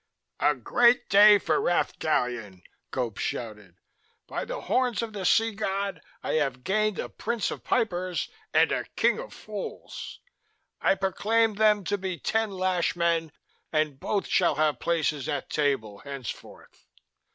"A 0.39 0.55
great 0.55 1.09
day 1.09 1.37
for 1.37 1.61
Rath 1.61 1.99
Gallion," 1.99 2.63
Gope 2.91 3.19
shouted. 3.19 3.75
"By 4.25 4.45
the 4.45 4.61
horns 4.61 5.03
of 5.03 5.13
the 5.13 5.25
sea 5.25 5.51
god, 5.53 6.01
I 6.23 6.33
have 6.41 6.63
gained 6.63 6.97
a 6.97 7.07
prince 7.07 7.51
of 7.51 7.63
pipers 7.63 8.27
and 8.51 8.71
a 8.71 8.85
king 8.95 9.19
of 9.19 9.31
fools! 9.31 10.19
I 10.81 10.95
proclaim 10.95 11.53
them 11.53 11.83
to 11.83 11.99
be 11.99 12.17
ten 12.17 12.49
lash 12.49 12.95
men, 12.95 13.31
and 13.71 13.99
both 13.99 14.25
shall 14.25 14.55
have 14.55 14.79
places 14.79 15.29
at 15.29 15.51
table 15.51 15.99
henceforth!" 15.99 16.87